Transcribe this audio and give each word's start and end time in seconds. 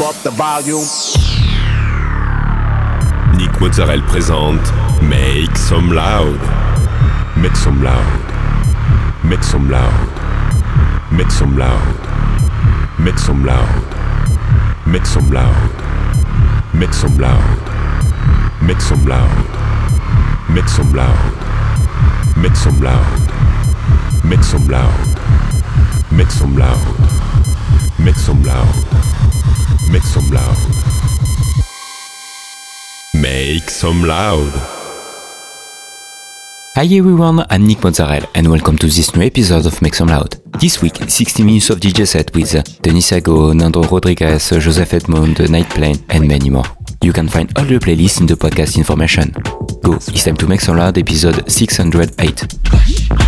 up 0.00 0.14
the 0.22 0.30
volume. 0.30 0.84
Nick 3.36 3.60
Mozzarella 3.60 4.02
présente 4.06 4.72
Make 5.02 5.56
Some 5.56 5.92
Loud. 5.92 6.40
Make 7.36 7.54
some 7.56 7.82
loud. 7.82 8.02
Make 9.22 9.42
some 9.42 9.68
loud. 9.70 9.92
Make 11.10 11.30
some 11.30 11.56
loud. 11.56 11.78
Make 12.98 13.18
some 13.18 13.44
loud. 13.44 13.68
Make 14.86 15.06
some 15.06 15.30
loud. 15.30 15.54
Make 16.66 16.92
some 16.92 17.16
loud. 17.18 17.60
Make 18.62 18.80
some 18.80 19.04
loud. 19.04 19.34
Make 20.48 20.68
some 20.68 20.94
loud. 20.94 21.32
Make 22.36 22.56
some 22.56 22.80
loud. 22.80 23.20
Make 24.24 24.42
some 24.42 24.66
loud. 24.68 25.20
Make 26.10 26.30
some 26.30 26.56
loud. 26.56 26.78
Make 27.98 28.16
some 28.16 28.42
loud. 28.42 29.13
Make 29.90 30.02
some 30.02 30.30
loud. 30.30 30.56
Make 33.14 33.70
some 33.70 34.04
loud. 34.04 34.52
Hi 36.74 36.84
everyone, 36.96 37.44
I'm 37.50 37.66
Nick 37.66 37.82
Mozzarella 37.84 38.28
and 38.34 38.50
welcome 38.50 38.76
to 38.78 38.86
this 38.86 39.14
new 39.14 39.22
episode 39.24 39.66
of 39.66 39.80
Make 39.80 39.94
Some 39.94 40.08
Loud. 40.08 40.36
This 40.60 40.82
week, 40.82 40.96
60 41.08 41.44
minutes 41.44 41.70
of 41.70 41.78
DJ 41.78 42.06
set 42.06 42.34
with 42.34 42.82
Denis 42.82 43.06
Sago, 43.06 43.52
Nando 43.52 43.82
Rodriguez, 43.84 44.50
Joseph 44.50 44.92
Edmond, 44.94 45.48
Night 45.50 45.70
Plane 45.70 46.04
and 46.08 46.26
many 46.26 46.50
more. 46.50 46.64
You 47.02 47.12
can 47.12 47.28
find 47.28 47.56
all 47.56 47.64
the 47.64 47.78
playlists 47.78 48.20
in 48.20 48.26
the 48.26 48.34
podcast 48.34 48.76
information. 48.76 49.30
Go, 49.82 49.94
it's 49.94 50.24
time 50.24 50.36
to 50.38 50.46
Make 50.48 50.60
Some 50.60 50.76
Loud 50.78 50.98
episode 50.98 51.50
608. 51.50 53.23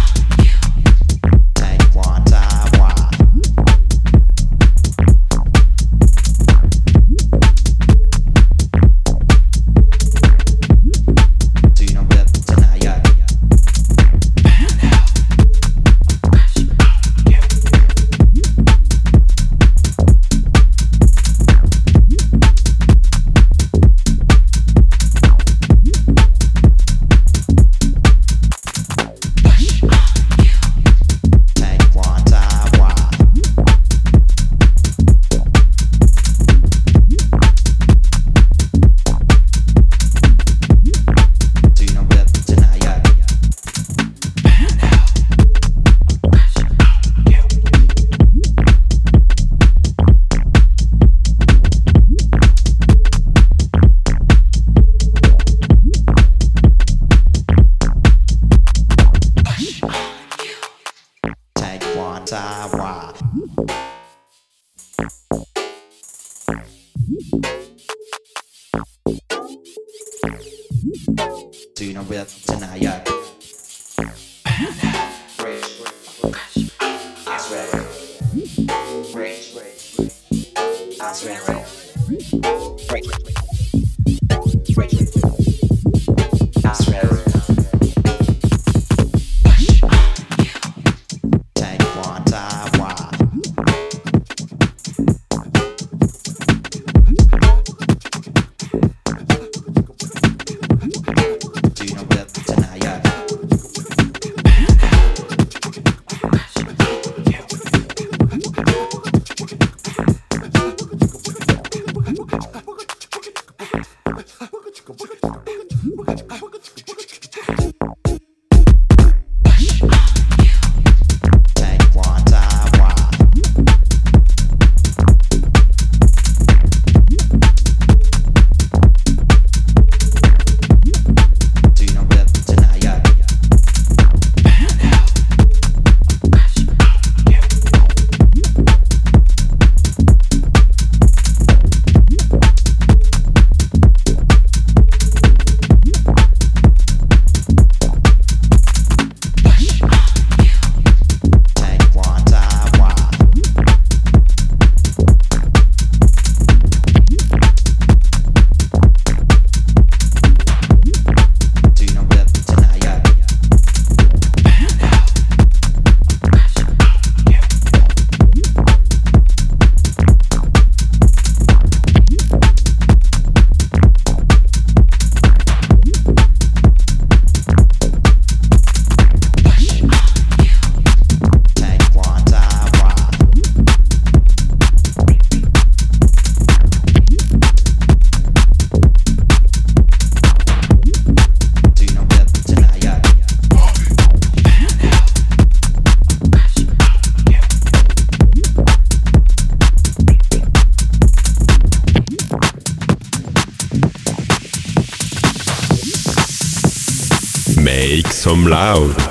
Loud. 208.47 209.06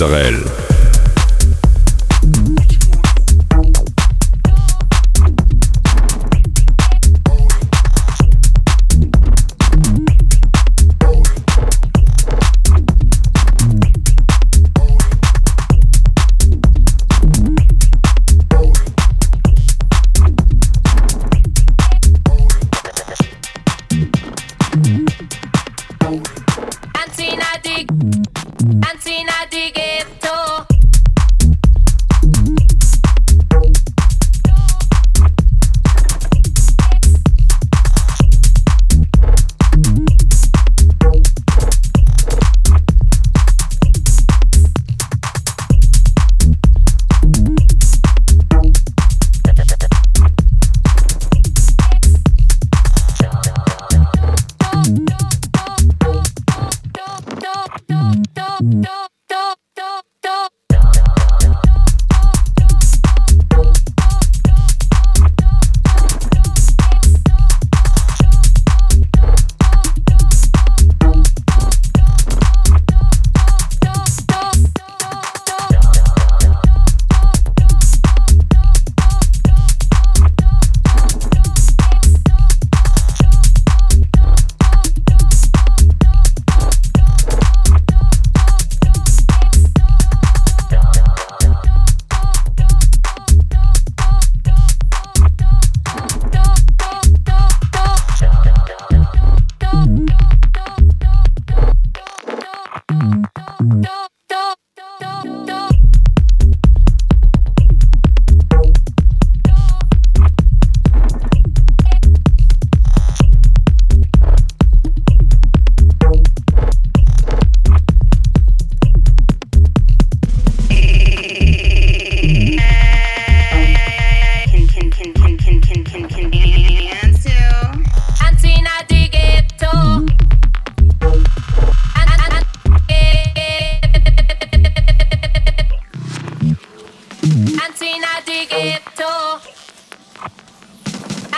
Cantarel. 0.00 0.49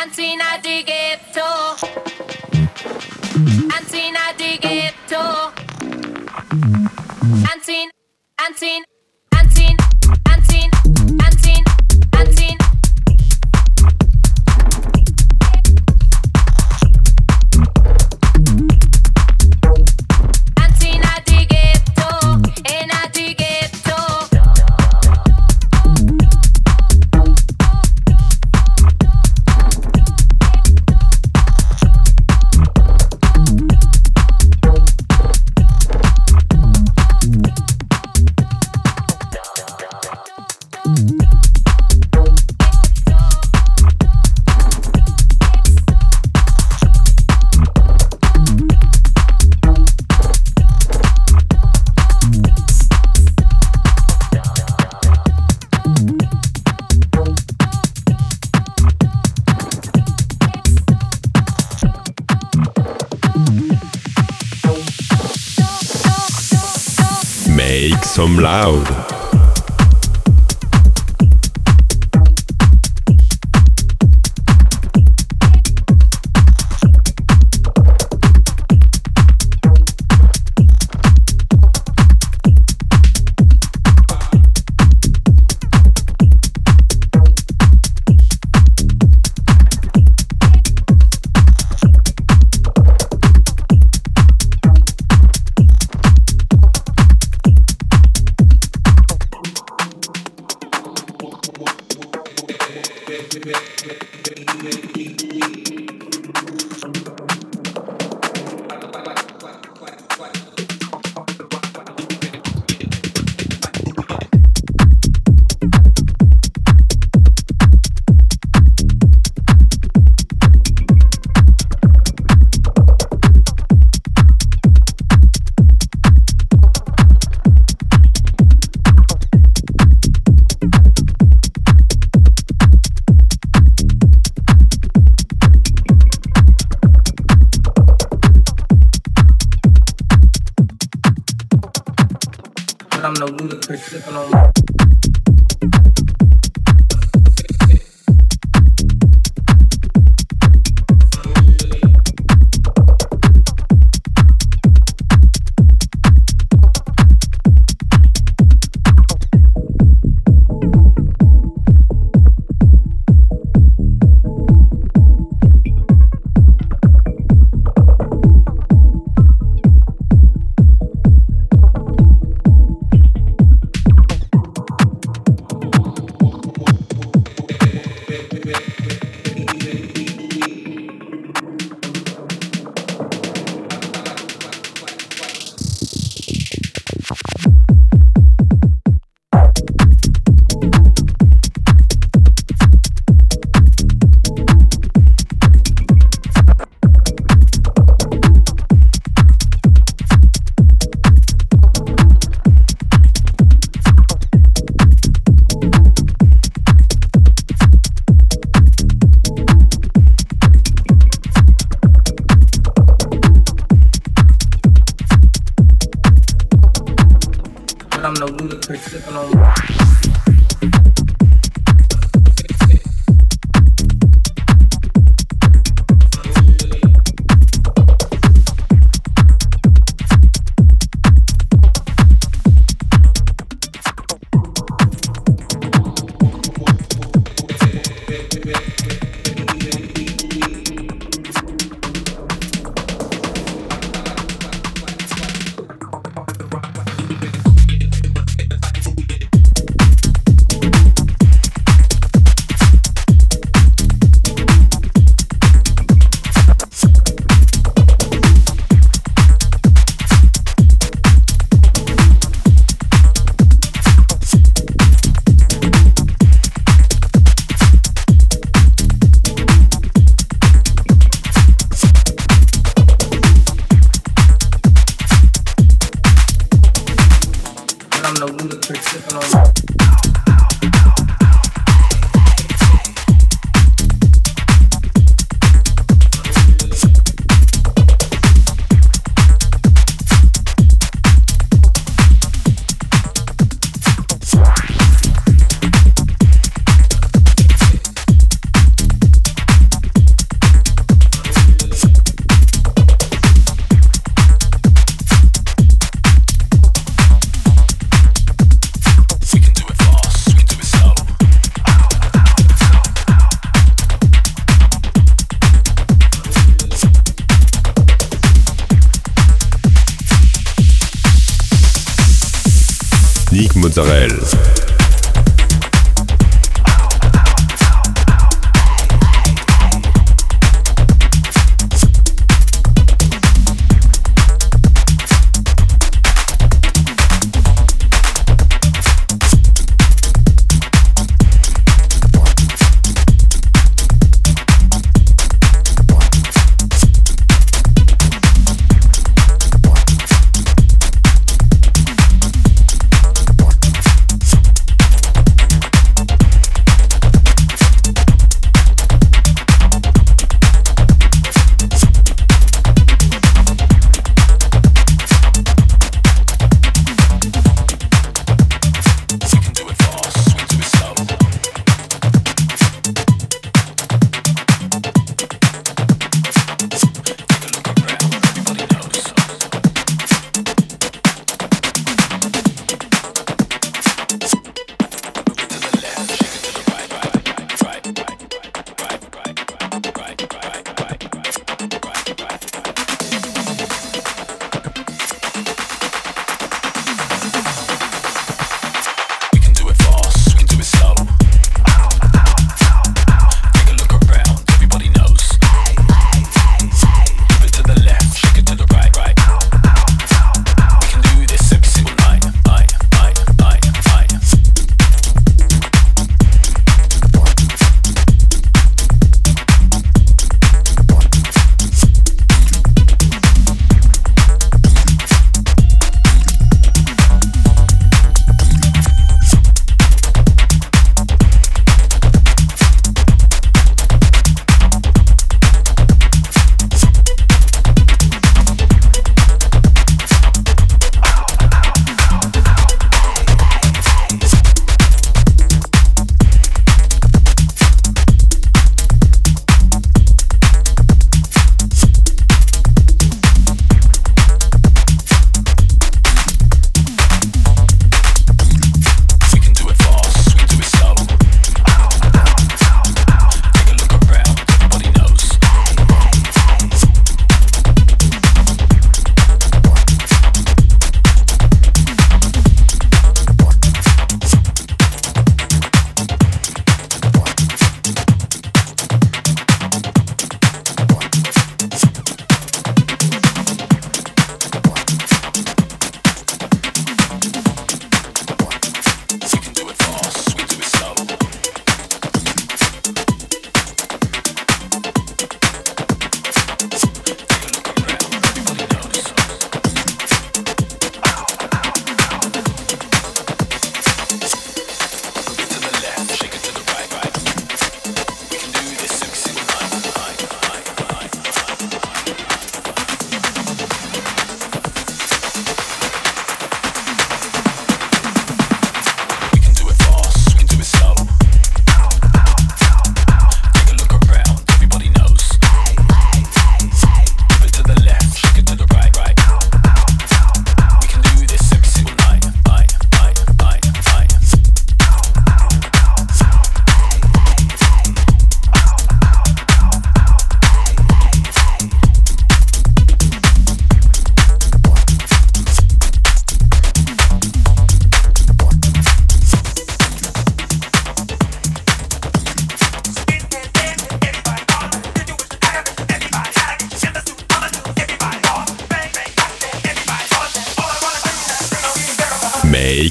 Antina 0.03 0.59
di 0.61 0.83
ghetto. 0.83 1.77
Antina 3.69 4.33
di 4.35 4.59
ghetto. 4.59 5.53
Antin, 7.47 7.89
Antin. 8.35 8.83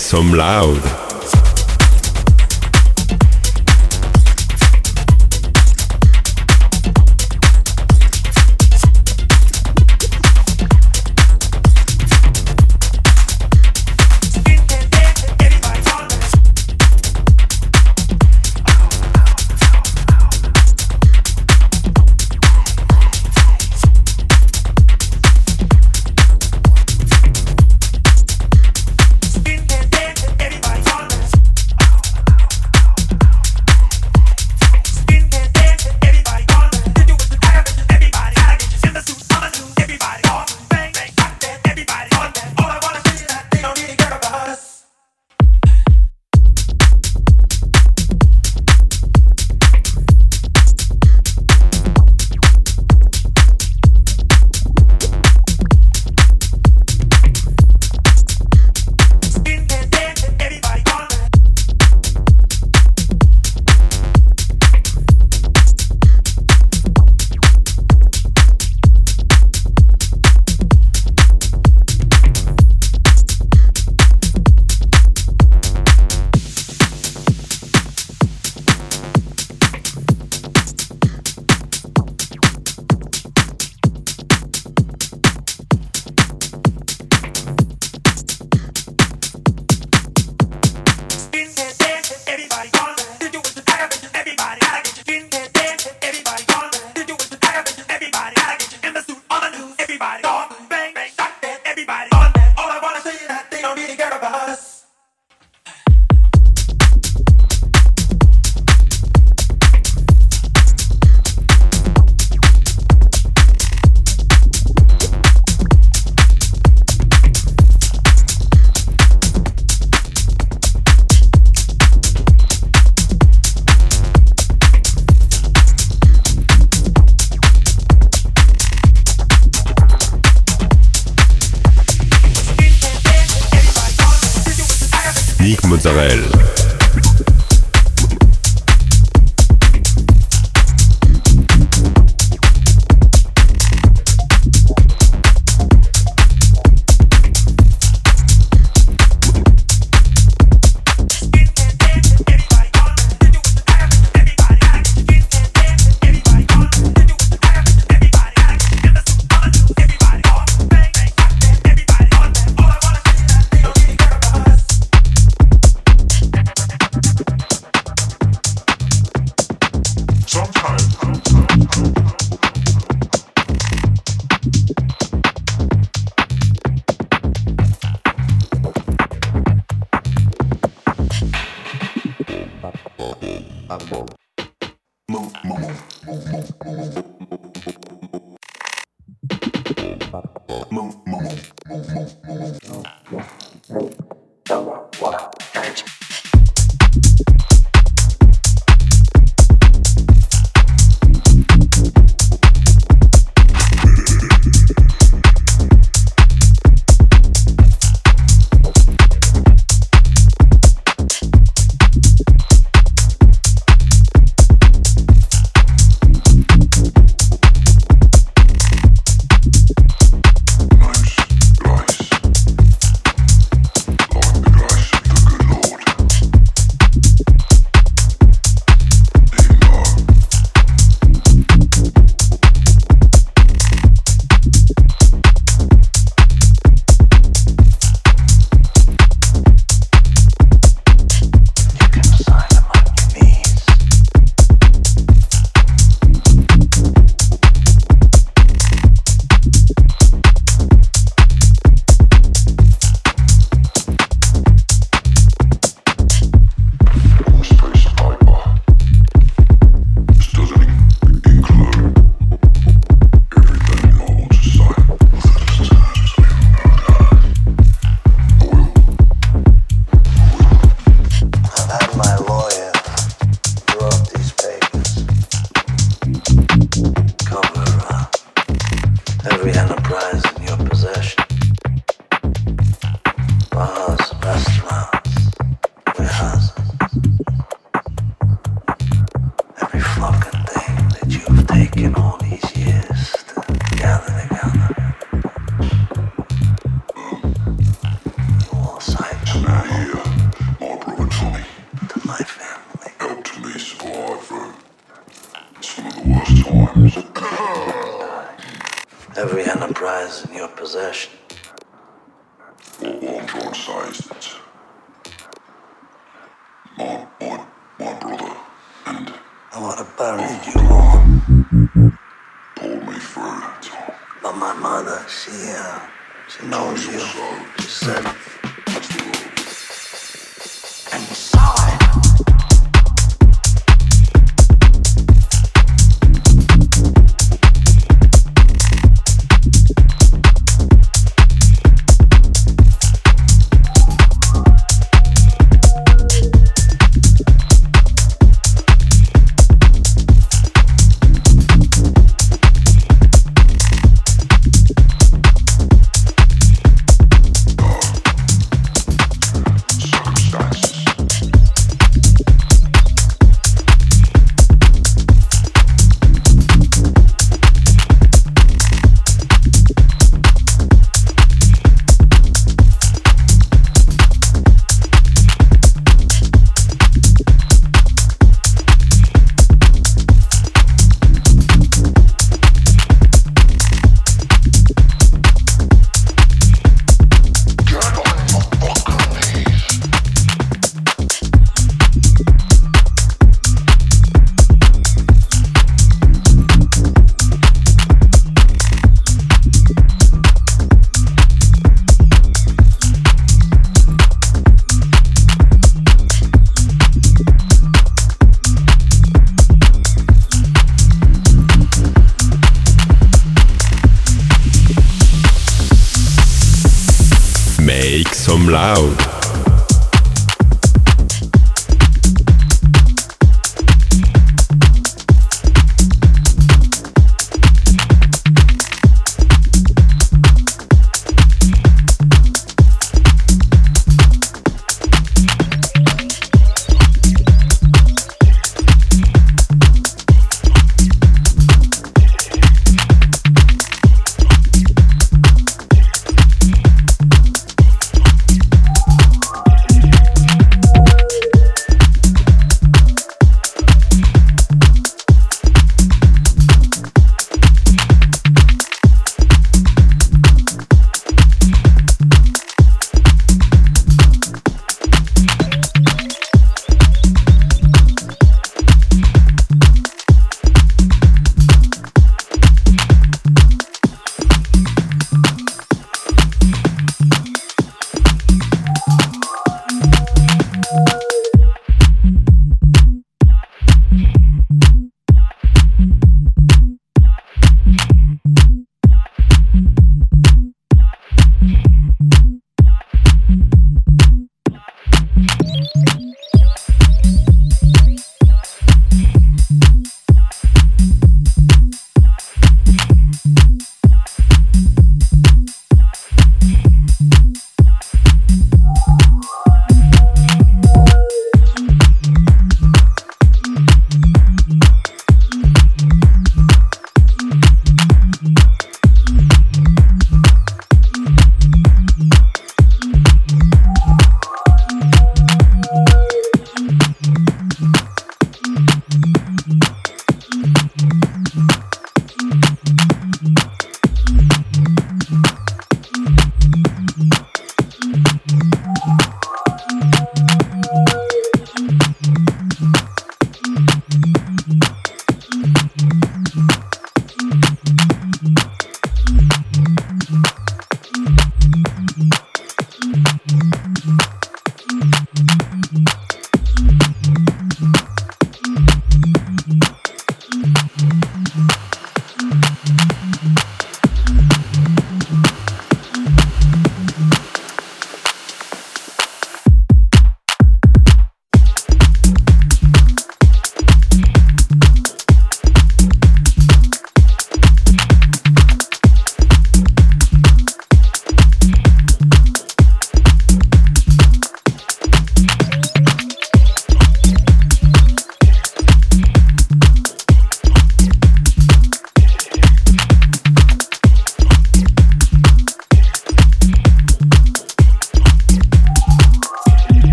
Some 0.00 0.32
loud. 0.32 1.11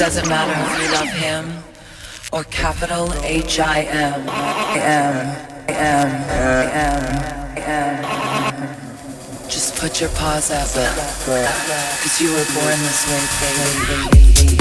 doesn't 0.00 0.30
matter 0.30 0.56
if 0.56 0.82
you 0.82 0.88
love 0.94 1.12
him 1.12 1.62
or 2.32 2.42
capital 2.44 3.12
H 3.22 3.60
I 3.60 3.82
M 3.82 4.26
M 4.74 5.36
M 5.68 6.10
M 6.72 7.04
M. 7.58 8.78
Just 9.50 9.76
put 9.76 10.00
your 10.00 10.08
paws 10.10 10.50
up, 10.50 10.68
cause 12.00 12.18
you 12.18 12.30
were 12.30 12.46
born 12.54 12.78
this 12.82 14.56
way. 14.56 14.59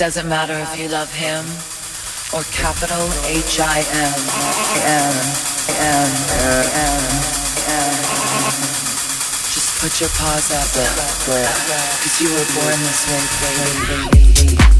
Doesn't 0.00 0.30
matter 0.30 0.54
if 0.54 0.80
you 0.80 0.88
love 0.88 1.12
him 1.12 1.44
or 2.32 2.42
capital 2.56 3.04
H 3.28 3.60
I 3.60 3.84
M 3.92 4.16
M 4.88 5.12
M 5.76 6.08
M 6.56 7.04
M. 7.68 7.92
Just 9.52 9.78
put 9.78 10.00
your 10.00 10.08
paws 10.16 10.50
up, 10.56 10.64
cause 12.00 12.16
you 12.22 12.32
were 12.32 12.48
born 12.56 12.80
this 12.80 13.04
way, 14.72 14.79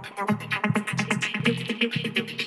you. 2.39 2.42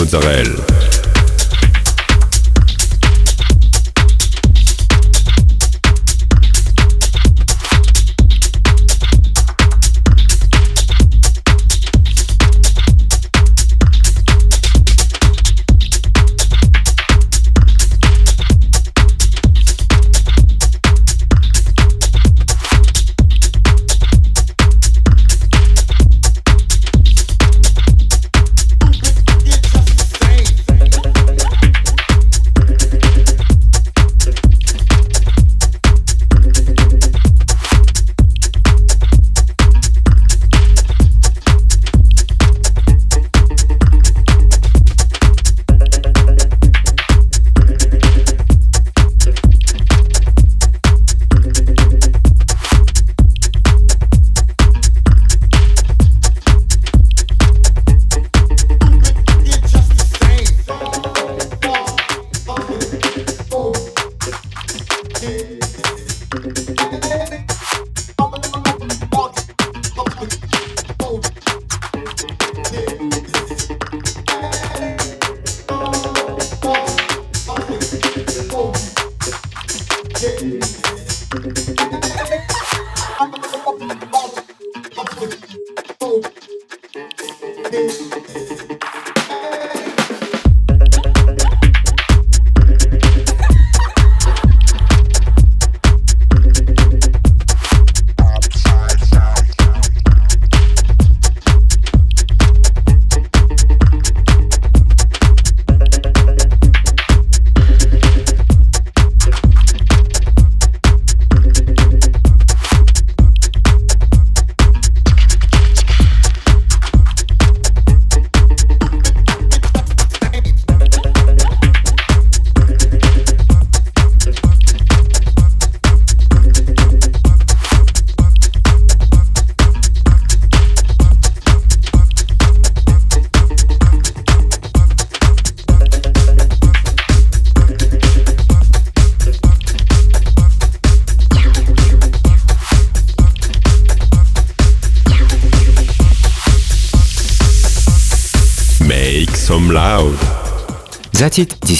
That's 0.00 0.69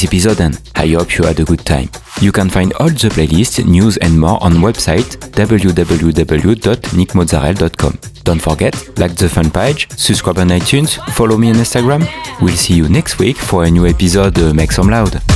this 0.01 0.09
episode 0.09 0.41
and 0.41 0.59
I 0.75 0.89
hope 0.89 1.17
you 1.19 1.25
had 1.25 1.39
a 1.41 1.45
good 1.45 1.65
time. 1.65 1.89
You 2.21 2.33
can 2.33 2.51
find 2.51 2.73
all 2.75 2.89
the 2.89 3.09
playlists, 3.09 3.65
news 3.65 3.97
and 3.99 4.19
more 4.19 4.43
on 4.43 4.55
website 4.55 5.17
www.nickmozzarel.com. 5.33 7.99
Don't 8.25 8.41
forget, 8.41 8.99
like 8.99 9.15
the 9.17 9.29
fan 9.29 9.51
page, 9.51 9.89
subscribe 9.93 10.39
on 10.39 10.49
iTunes, 10.49 10.99
follow 11.15 11.37
me 11.37 11.51
on 11.51 11.57
Instagram. 11.57 12.09
We'll 12.41 12.57
see 12.57 12.75
you 12.75 12.89
next 12.89 13.19
week 13.19 13.37
for 13.37 13.65
a 13.65 13.71
new 13.71 13.87
episode 13.87 14.39
Make 14.55 14.73
Some 14.73 14.89
Loud. 14.89 15.30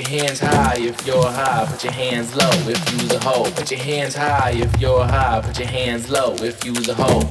Put 0.00 0.10
your 0.10 0.20
hands 0.20 0.40
high 0.40 0.76
if 0.78 1.06
you're 1.06 1.30
high, 1.30 1.66
put 1.66 1.84
your 1.84 1.92
hands 1.92 2.34
low 2.34 2.50
if 2.70 2.92
you's 2.92 3.12
a 3.12 3.18
hoe. 3.20 3.50
Put 3.50 3.70
your 3.70 3.80
hands 3.80 4.14
high 4.14 4.52
if 4.52 4.80
you're 4.80 5.04
high. 5.04 5.40
Put 5.42 5.58
your 5.58 5.68
hands 5.68 6.08
low 6.10 6.34
if 6.36 6.64
you's 6.64 6.88
a 6.88 6.94
hoe. 6.94 7.28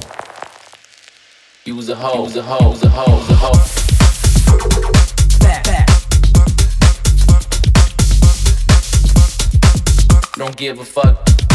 You's 1.64 1.88
a 1.88 1.96
hoe, 1.96 2.24
you's 2.24 2.36
a 2.36 2.42
hoe, 2.42 2.70
you's 2.70 2.82
a 2.84 2.88
hoe, 2.88 3.16
you's 3.18 3.30
a 3.30 3.34
hoe. 3.34 3.58
Back, 5.40 5.64
back. 5.64 5.88
Don't 10.36 10.56
give 10.56 10.78
a 10.78 10.84
fuck. 10.84 11.49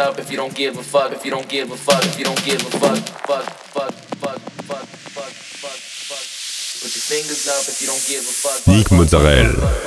Up 0.00 0.18
if 0.18 0.30
you 0.30 0.36
don't 0.36 0.54
give 0.54 0.78
a 0.78 0.82
fuck. 0.82 1.12
If 1.12 1.24
you 1.24 1.30
don't 1.30 1.48
give 1.48 1.70
a 1.70 1.76
fuck. 1.76 2.02
If 2.04 2.18
you 2.18 2.24
don't 2.24 2.42
give 2.44 2.60
a 2.60 2.70
fuck. 2.70 2.98
Fuck. 3.28 3.44
Fuck. 3.44 3.92
Fuck. 3.92 4.40
Fuck. 4.66 4.86
Fuck. 5.14 5.30
Fuck. 5.62 5.78
Fuck. 6.08 6.24
Put 6.82 6.90
your 6.96 7.04
fingers 7.12 7.46
up 7.46 7.68
if 7.68 7.80
you 7.80 7.86
don't 7.86 8.04
give 8.08 8.24
a 8.24 8.32
fuck. 8.32 8.66
Nick 8.66 8.90
Mozzarella. 8.90 9.79